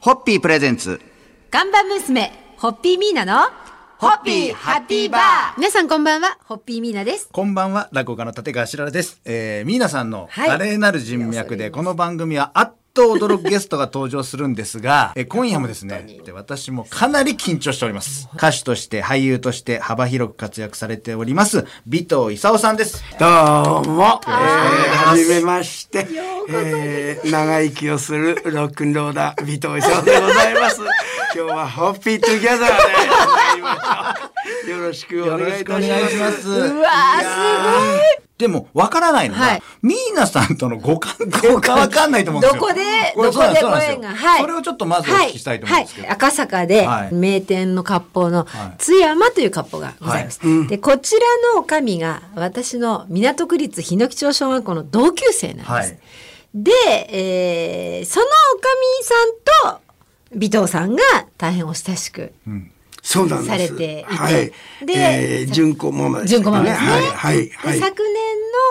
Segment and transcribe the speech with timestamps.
[0.00, 0.98] ホッピープレゼンツ。
[1.50, 3.42] 看板娘、ホッピーミーナの、
[3.98, 5.22] ホッピーハッピーバー
[5.58, 7.28] 皆さんこんばんは、ホッピーミーナです。
[7.30, 9.20] こんばんは、落語家の立川しららです。
[9.26, 18.28] えー、ミーナさんのはい華麗なる人脈で、この番組はあっと驚くゲストが登場するんですが、 えー今夜もですね、で私もかなり緊張しております。
[18.34, 23.04] 歌手として、俳優として幅広く活躍されております、尾藤勲さんです。
[23.18, 26.08] どうも、えー、はじめまして、
[26.48, 30.80] えー、長生きをするロックンローラー、尾藤イサオでございます。
[31.32, 32.68] 今日はホッピー Together
[34.66, 34.70] で。
[34.72, 36.42] よろしくおよろ願いいしくお願いたします。
[36.42, 36.50] します。
[36.50, 38.30] うわー、すごい。
[38.38, 42.60] でも、わからないのが、はいミーナさんとのご関係がわかんないと思うんですよ。
[42.60, 42.82] どこで、
[43.14, 44.40] どこでご縁が、はい。
[44.40, 46.08] それをちょっとまずお聞きしたいと思うんですけど。
[46.08, 50.40] はい、はい赤坂ではい名店の割烹のはい津山という割烹がございます。
[50.68, 51.20] で、こちら
[51.54, 55.70] の女将が私の港区立日野木町小学校の同級生なんです。
[55.70, 55.98] はい
[56.52, 56.72] で、
[57.10, 58.32] えーその女
[59.02, 59.89] 将さんと
[60.34, 61.02] 尾藤さんが
[61.38, 62.32] 大変お親しく、
[63.02, 63.48] そうなんです。
[63.48, 64.34] されていてはい。
[64.34, 67.78] でえー、純子ママです、純子ママですねはい、はい、ではい。
[67.78, 68.14] 昨年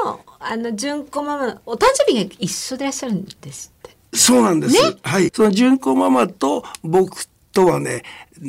[0.06, 3.98] のあの純子ママのお誕生日が一緒でいらっしゃるんですって。
[4.14, 4.74] そうなんです。
[4.74, 5.30] ねはい。
[5.34, 8.04] その純子ママと僕とはね、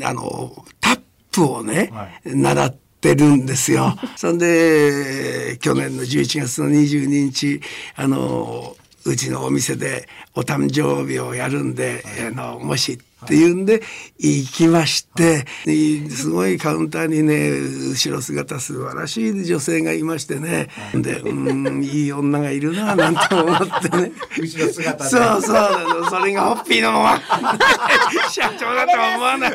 [0.05, 1.01] あの、タッ
[1.33, 3.97] プをね、はい習ってるんですよ。
[4.17, 7.61] そんで、去年の11月の22日、
[7.97, 13.83] あの、うちのお店でお誕生日をやるんで、あの、もしっていうんで
[14.19, 17.51] 行きまして、ですごいカウンターにね
[17.91, 24.13] 後ろ姿素晴らしい女性がいましてね、でうんいい女がいるななんて思ってね。
[24.39, 25.11] 後ろ姿で。
[25.11, 27.21] そうそうそれがホッピーのまま。
[28.31, 29.53] 社長だとは思わない。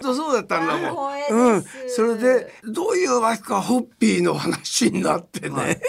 [0.00, 5.80] そうそうだったんだもん、うん、それでどういうわけかホッピーの話になってね、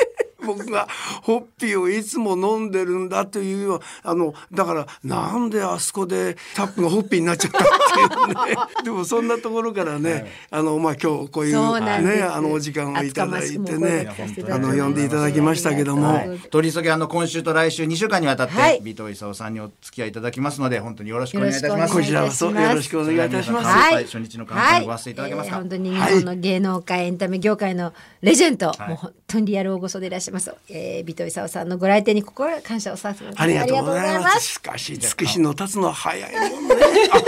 [0.45, 0.88] 僕が
[1.23, 8.55] ホッピーをいつも飲んでるんだというようあのだからなんであそこでタップがホッピーになっちゃったっていうね。
[8.83, 14.09] でもそんなところからね、あのまあ今日こういうねあのお時間をいただいてね
[14.50, 16.40] あの呼んでいただきましたけども、はい。
[16.50, 18.79] 取り急ぎあの今週と来週2週間にわたって、はい。
[18.79, 21.94] 尾藤勲さんにお付き合いいただきますので本当によろしくお願いいたします。
[21.94, 23.68] こちらこそよろしくお願いいたします。
[23.68, 23.94] はい。
[23.95, 25.56] はい初日の感想をごわせていただけますか？
[25.57, 28.89] えー本当に日本の芸能界、エンタメ業界のレジェンド、い。
[28.89, 34.23] もう本当にリアル大御所でいらっしゃいます、えー、尾藤勲さんのご来店に心から感謝をさせてありがとうございありがとうございま。
[34.23, 36.75] ますすしかし、つくしの立つのは早いもんね。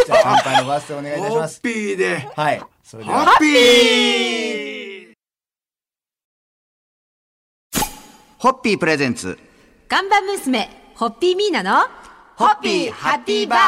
[0.06, 1.62] じゃあ乾杯のごわせてお願いいたしホッます。
[1.62, 2.28] ピーで。
[2.36, 2.62] はい。
[2.84, 5.14] それでホはッピー
[8.38, 9.40] ホッピープレゼンツ
[9.88, 11.88] 看板娘、ホッピーミーナの、
[12.38, 13.60] ホッピーハッピーバー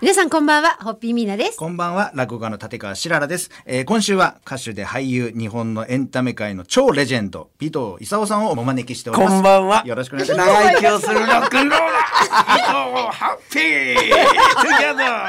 [0.00, 1.56] 皆さんこんばんは、ホッピーミーナです。
[1.56, 3.52] こんばんは、落語家の立川しららです。
[3.66, 9.32] えー今週は歌手で俳優、日本のエンタメ界の超レジェンド、尾藤勲さんをお招きしております。
[9.32, 9.86] こんばんは。
[9.86, 10.50] よろしくお願いします。
[10.50, 11.92] 長生きをするロックンローラー。
[13.12, 15.26] ハッピートゥギャザ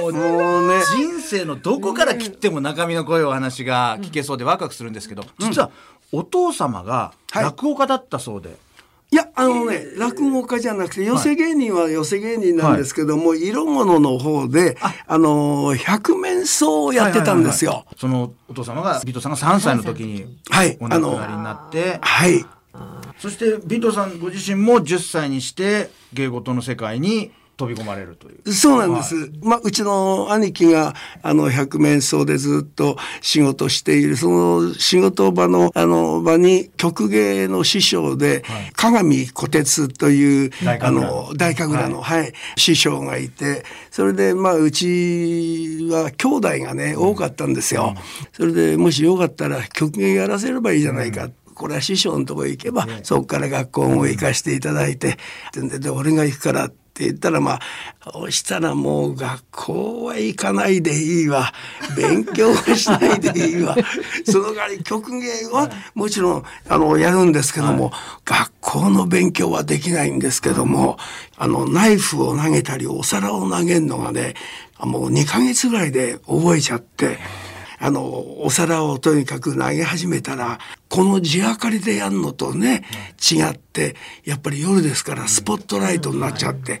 [0.00, 0.84] もうね。
[0.96, 5.70] 人生のどこから切っても中身の濃いお話が聞けそうでワクワクするんですけど、実は
[6.10, 8.56] お父様がはい落語家だったそうで、
[9.12, 15.18] いや、あのね、落語家じゃなくて、寄せ芸人は寄せ芸人なんですけども、色物の方で、あ。
[15.18, 17.84] の、百面相をやってたんですよ。
[17.98, 20.78] そのお父様が、尾藤さんが3歳の時にはい。
[20.80, 22.42] お亡くなりになって、はい。
[23.18, 28.52] そして尾藤さんご自身も10歳にして芸事の世界に飛び込まれるという。
[28.52, 29.30] そうなんです。
[29.42, 38.42] まあ、うちの兄貴が、あの、百面相でずっと仕事している、その仕事場の、あの、場に、曲芸の師匠で、
[38.74, 47.94] 鏡小鉄という、あ大神楽の、大神楽の、はい、師匠がいて、それで、まあ、うちは兄弟がね、多かったんですよ。
[48.32, 51.28] それで、もしよかったら、曲芸やらせればいいじゃないか。
[51.54, 55.18] これは師匠のとこ行けば、そこから学校も行かしていただいて、
[55.52, 57.60] でで俺が行くからって言ったらまあ
[58.12, 61.52] そしたらもう学校は行かないでいいわ。
[61.96, 63.76] 勉強はしないでいいわ。
[64.24, 67.92] その代わり曲芸はもちろんあのやるんですけども、
[68.24, 70.98] 学校の勉強はできないんですけども
[71.36, 74.34] あのナイフを投げたりお皿を投げるのがね
[74.78, 77.18] もう2ヶ月ぐらいで覚えちゃって。
[77.84, 82.84] あの、お皿をとにかく投げ始めたら、この地明かりでやるのとね、
[83.20, 86.80] 違って、やっぱり夜ですからスポットライトになっちゃって、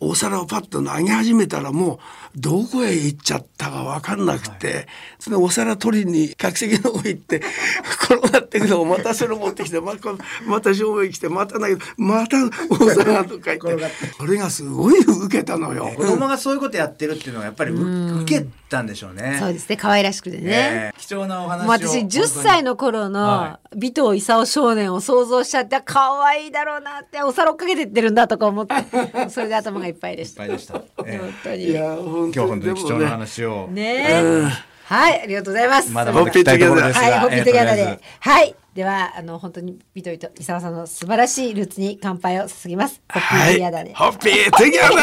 [0.00, 1.98] お皿をパッと投げ始めたらもう
[2.36, 4.86] どこへ行っちゃったか分かんなくて、
[5.18, 7.40] そのお皿取りに客席の方行って
[8.04, 10.10] 転がってくのをまたそれ持ってきてまた
[10.46, 12.36] また正面来てまた投げてまた
[12.70, 15.90] お皿とか言ってそれがすごい受けたのよ。
[15.96, 19.38] 子供がそういうことやってるっていうのはやっぱりう受けたんでしょうね。
[19.40, 28.74] そうですね可愛らしくてね、ええ貴重なお話私10歳の頃の、は尾藤勲少年を想像しちゃって可愛いだろうなってお皿追っかけてってるんだとか思って
[29.30, 30.44] それで頭がいっぱいでした。
[30.44, 30.82] いっぱいでした。
[31.06, 33.68] え本当にいや本今日本当に貴重なね話を。
[33.70, 34.42] ねえ、
[34.84, 35.90] はいありがとうございます。
[35.90, 37.00] まだまだ聞きたいところですが。
[37.00, 38.00] はい、ホッピーで。
[38.20, 38.54] はい。
[38.76, 43.00] では、あの、本当に、ビトイと伊沢さんの素晴らしいルーツに乾杯を注ぎます。
[43.10, 43.94] ホッピートギャラで。
[43.94, 45.02] ホッピートギャラ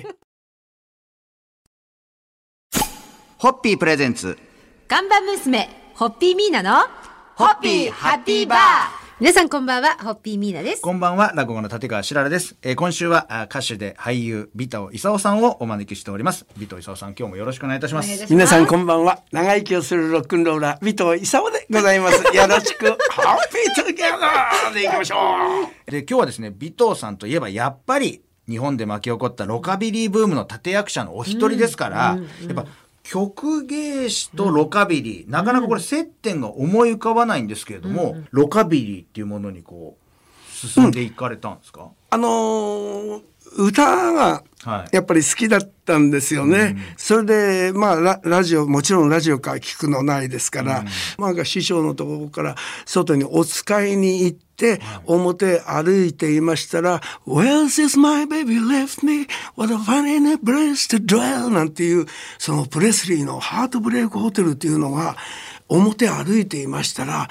[0.00, 0.16] ーず
[3.38, 4.38] ホッピープレゼンツ。
[4.86, 6.86] 看板娘、ホッピーミーナの、
[7.34, 8.95] ホッピーハッピーバー。
[9.18, 10.82] 皆さんこんばんは、ホッピーミーナです。
[10.82, 12.54] こんばんは、落語の立川しららです。
[12.60, 16.44] えー今週はあ歌手で俳優、ビタオ勲さんをお招きしております。
[16.58, 18.04] ビタオ勲さん、今日もよろしくお願いいたします。
[18.04, 25.16] お願いいたします皆さんこんばんは長生きをするロックンローラー尾藤勲でございますよろしくホッピートギャラーでいきましょ
[25.86, 31.96] うで、今日はですね、尾藤さんといえば、やっぱり、日本で巻き起こったロカビリーブームの立役者のお一人ですから、
[32.46, 32.66] やっぱ、
[33.08, 43.22] 曲芸師とロカビリー、なかなかこれ接点が思い浮かばないんですけれども、ロカビリーっていうものにこう、進んでいかれたんですか、あのー
[43.56, 44.96] 歌がはい。
[44.96, 46.76] やっぱり好きだったんですよね。
[46.96, 50.84] それでまあララジオもちろんラジオから聞くのないですから、
[51.18, 59.28] まあ師匠のところから外にお使いに行って、表歩いていましたら「Where is my baby left me?
[59.54, 62.06] What a funny place to dwell」なんていう
[62.38, 65.16] そのプレスリーの「ハートブレイクホテル」っていうのが
[65.68, 67.28] 表歩いていましたら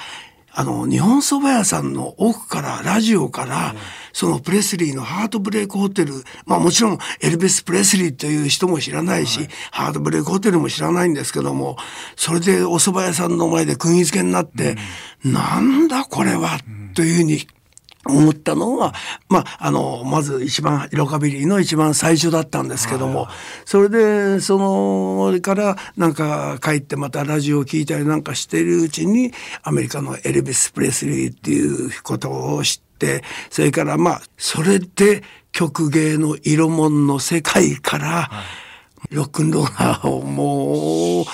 [0.58, 3.74] あの、日本蕎麦屋さんの奥から、ラジオから、
[4.14, 11.76] そのプレスリーのハートブレイクホテル、まあもちろんエルビス・プレスリーという人も知らないし、ハートブレイクホテルも知らないんですけども、
[12.16, 14.78] それでお蕎麦屋さんの前で釘付けになって、
[15.22, 16.58] なんだこれは、
[16.94, 17.46] というふうに
[18.08, 18.92] 思ったのが、
[19.28, 23.28] まあ、あの、まず一番、ロカビリーの一番最初だったんですけども、
[23.64, 29.32] それで、その、から、なんか帰ってまたラジオを聞いたりなんかしているうちに、
[29.62, 35.22] アメリカのエルビス・プレスリーっていうことを知って、それからまあ、それで
[35.52, 38.30] 曲芸の色物の世界から、
[39.10, 41.24] ロックンローラーをもう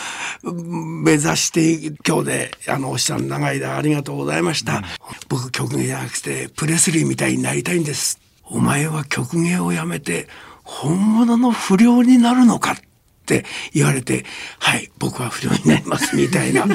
[0.43, 4.83] 目指して今日であのおっしゃん長い間ありがとうございました、
[5.29, 8.21] 僕曲芸じゃなくてプレスリーみたいになりたいんです。
[8.44, 10.27] お前は曲芸をやめて
[10.65, 12.77] 本物の不良になるのかっ
[13.25, 14.25] て言われて
[14.59, 16.67] はい僕は不良になりますみたいな。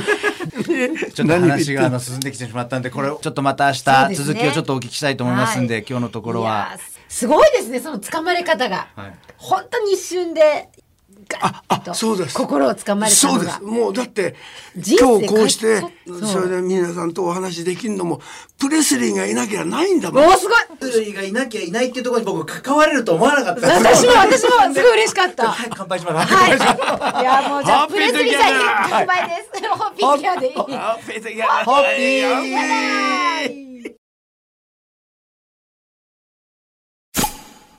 [1.14, 5.86] ちょっと話があの進んできてしまったんで、これをちょっとまた明日続きをちょっとお聞きしたいと思いますんで、はい。
[5.88, 6.78] 今日のところは。
[7.10, 8.88] すごいですね、その掴まれ方が。
[8.96, 9.14] はい。
[9.38, 10.70] 本当に一瞬で、
[11.28, 13.40] ガッあとそうです心を掴まれたのが。
[13.40, 14.36] そうですもうだって
[14.76, 15.82] 今日こうして
[16.26, 18.22] それで皆さんとお話できるのも
[18.58, 25.50] プレスリーがいなきゃないんだもんおーすごいプレスリーがいなきゃいないっていうところに僕関われると思わなかった私も私もすごい嬉しかった。
[25.52, 26.34] はい、乾杯します。
[26.34, 27.22] はい。
[27.22, 29.68] いやもうじゃあプレスリーさんに乾杯です。
[29.68, 30.54] ホッピーギャでいい。
[30.56, 30.68] ホッ
[31.00, 33.68] ピー的なホッピー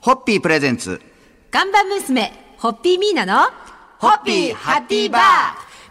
[0.00, 1.00] ホッピープレゼンツ。
[1.50, 3.50] 看板娘、ホッピーミーナの、
[3.99, 5.22] ホッピーハッピーバー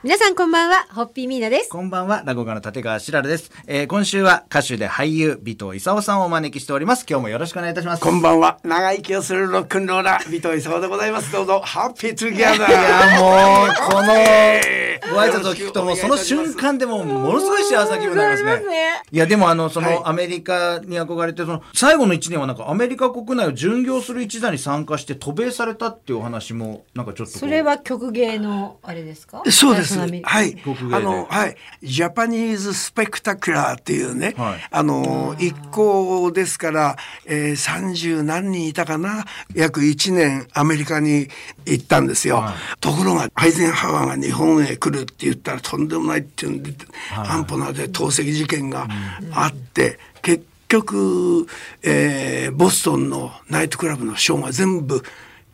[0.03, 1.69] 皆さんこんばんは、ホッピーミーナです。
[1.69, 3.51] こんばんは、落語家の立川しららです。
[3.67, 7.05] えー今週は歌手で俳優、尾藤イサオさんをお招きしております。
[7.09, 8.03] 今日もよろしくお願いいたします。
[8.03, 14.13] こんばんは長生きをするロックンローラー尾藤イサオでございますどうぞ Happy Together いや、もう、この、
[15.11, 19.01] ご挨拶を聞くともうその瞬間でもうものすごい幸せな気分になりますね。
[19.11, 27.37] いや、でもあの、そはいのアメリカに憧れて、その、最後の1年はなんかアメリカ国内を巡業する一座に参加して渡米されたっていうお話も、なんかちょっと。
[27.39, 29.43] それは曲芸のあれですか？
[29.49, 29.97] そうです。
[29.99, 30.57] はい
[30.91, 31.55] あの、はい。
[31.83, 39.25] ジャパニーズスペクタクラーっていうね、はいあの、一行ですから、えー、30何人いたかな、
[39.55, 41.27] 約1年アメリカに
[41.65, 42.37] 行ったんですよ。
[42.37, 46.73] はいところが、アイゼンハワーが日本へ来るって言ったらとんでもないっていうんで、
[47.15, 48.87] 安保なで投石事件が
[49.31, 51.47] あって、結局、
[51.83, 55.03] えーボストンのナイトクラブのショーが全部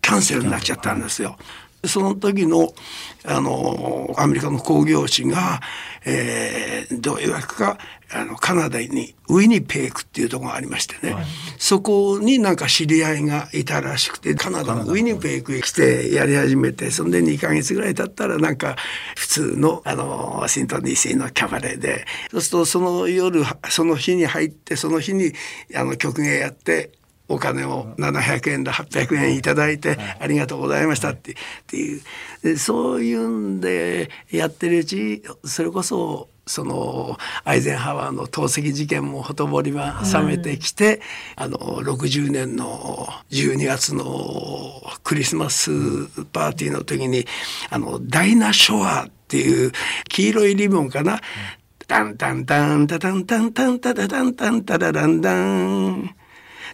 [0.02, 1.38] キャンセルになっちゃったんですよ。
[1.86, 2.74] その時の
[3.26, 5.62] あのアメリカの興行師が、
[6.06, 7.78] えーどういうわけか
[8.12, 11.16] あのカナダにウィニペークっていうところがありましてね、
[11.58, 18.76] そこになんか知り合いがいたらしくてカナダのウィニペークへ来てやり始めてそんで2ヶ月ぐらい経ったらなんか
[19.16, 22.06] 普通のあのワシントン DC のキャバレーで。
[22.32, 25.34] そうするとその夜その日に入ってその日に
[25.76, 26.92] あの曲芸やって
[27.28, 31.36] お金を700円だ800円いただいてありがとうございましたってっ
[31.68, 32.02] ていう。
[32.44, 41.02] でそういうんでやってるうちそれこそそのアイゼンハワーの投石事件もほとぼりは冷めてきて、
[41.38, 45.72] あの60年の12月のクリスマス
[46.34, 47.26] パーティーの時に
[47.70, 49.72] あのダイナ・ショアっていう
[50.10, 51.22] 黄色いリボンかな。
[51.88, 56.16] タンタンタンタタンタンタンタタタンタンタラランダン。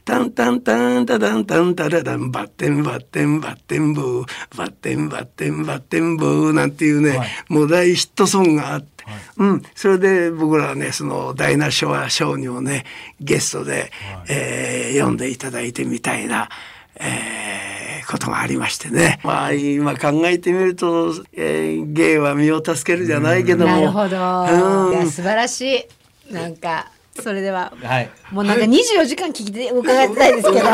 [0.09, 7.29] タンタンタンタタンタンタラランバッテンバッテンバッテンブーバッテンバッテンバッテンブーなんていうね、はい。
[7.47, 9.05] もう大ヒットソングがあって、
[9.37, 12.85] うん、それで僕らはねそのダイナショアショーにもね
[13.19, 13.91] ゲストで、
[14.27, 16.49] えー読んでいただいてみたいな、
[16.95, 19.19] えーことがありましてね。
[19.23, 23.75] まあ今考えてみると、えー芸は身を助けるじゃないけども。
[23.75, 24.99] なるほど。
[24.99, 25.11] うん。
[25.11, 25.85] 素晴らし
[26.31, 26.33] い。
[26.33, 26.87] なんか
[27.21, 28.09] それでははい。
[28.31, 30.69] もうなんか24時間聞きて伺いたいですけど。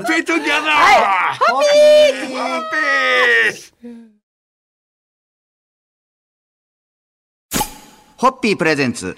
[0.00, 2.62] ッピートギャザー、ホッピーホッ
[3.80, 4.10] ピー
[8.16, 9.16] ホッピープレゼンツ。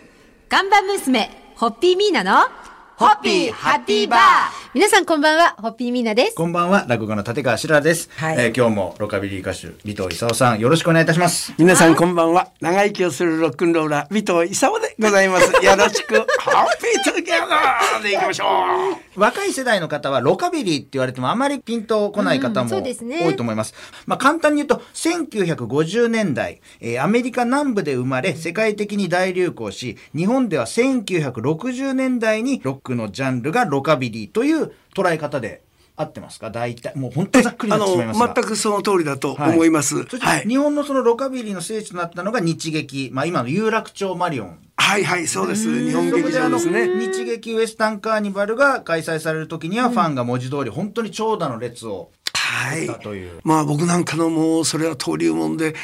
[0.49, 2.49] 看板娘ホッピーミーナの
[2.97, 6.35] ホッピーハッピーバー皆さんこんばんはホッピーミーナです。
[6.35, 8.09] こんばんは、落語家の立川しららです。
[8.17, 11.52] はいえー今日もロカビリー歌手、尾藤イサオさん、よろしくお願いいたします。
[11.59, 12.49] 皆さんこんばんは。
[12.62, 15.52] 長生きをするロックンローラー、尾藤イサオでございます。
[15.62, 19.21] よろしく、ホッピー Together でいきましょう。
[19.21, 23.75] 若い世代の方はロカビリーって言われてもあまりピンとこない方うんもそうですね多いと思います。
[24.07, 34.62] まあ簡単に言うと1950年代、えーアメリカ南部で生まれ世界的に大流行し日本では1960年代にロックのジャンルがロカビリーという
[34.95, 35.62] 捉え方で
[35.95, 36.50] 合ってますか？
[36.50, 38.35] 大体もう本当にざっくりなってしまいの、ますが。
[38.35, 40.04] 全くその通りだと思います。
[40.04, 40.49] はい。
[40.49, 45.87] 日本のそのロカビリーの聖地となったのが日劇、まあ今の有楽町マリオンはいはい、そうです。
[45.87, 46.88] 日本劇場ですね。
[46.88, 53.40] 日劇ウエスタンカーニバルが開催される時にはファンが文字通り本当に長蛇の列をはい作ったという。
[53.45, 55.75] まあ僕なんかのもうそれは登竜門で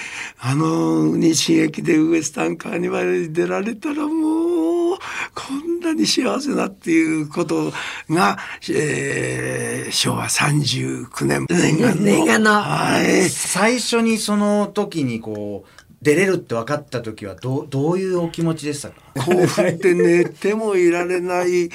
[0.41, 4.99] あの日劇でウエスタンカーニバルに出られたらもう
[5.35, 7.71] こんなに幸せだっていうこと
[8.09, 8.39] が、
[8.71, 12.03] えー昭和39年念願の。
[12.03, 12.63] 念願の。
[12.63, 13.29] はい。
[13.29, 18.95] 最初にその時にこう出れるって分かった時はどうどういうお気持ちでしたか？
[19.15, 21.71] 興奮で寝てもいられない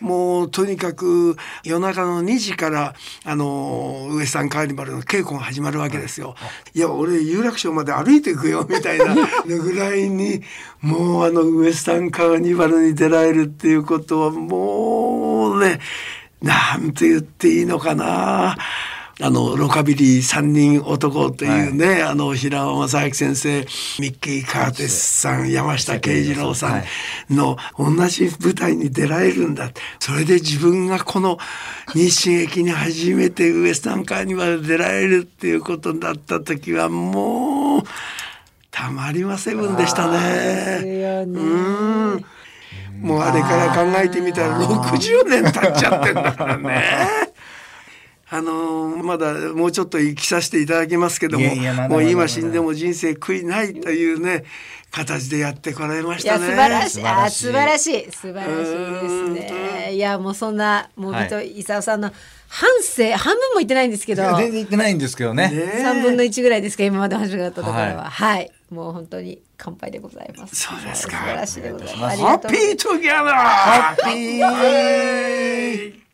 [0.00, 2.94] もうとにかく夜中の2時から
[3.24, 6.34] あのウエスタンカーニバルの稽古が始まるわけですよ。
[6.74, 9.14] いや俺有楽町まで歩いていくよみたいな
[9.46, 10.42] ぐらいに
[10.80, 15.78] もうあのウエスタンカーニバルに出られるっていうことはもうね
[16.42, 18.56] なんて言っていいのかな。
[19.20, 23.60] あのロカビリー三人男というね、あの平尾正明先生
[23.98, 26.82] ミッキー・カーテスさん山下慶次郎さ
[27.28, 29.70] んの同じ舞台に出られるんだ。
[29.98, 31.38] それで自分がこの
[31.94, 37.82] 日進駅に初めてウエスタンカーニバル出られるっていうことになった時はもう
[38.70, 41.00] たまりませんでしたね。
[41.00, 41.40] よね。
[41.40, 42.24] うん。
[43.00, 47.27] もうあれから考えてみたら60年経っちゃってんだからね。
[48.30, 51.54] あのーまだもうちょっと生きさせていただきますけども
[51.88, 54.44] もう今死んでも人生悔いないというね
[54.90, 56.46] 形でやってこられましたね。
[56.46, 57.06] 素晴らしい。
[57.06, 58.54] あ素晴らしい素晴らしい。
[58.64, 59.94] 素晴らしいですね。
[59.94, 62.10] いやもうそんなもうはい尾藤勲さんの
[62.48, 68.10] 半生半分も言ってないんですけど、全然言ってないんですけどねね三分の一ぐらいですか今まで始まったところは。
[68.10, 68.50] はい。
[68.70, 70.56] もう本当に乾杯でございます。
[70.56, 72.12] そうですか素晴らしいでございます。
[72.12, 76.07] ありハッがとうピートギャザーハッピー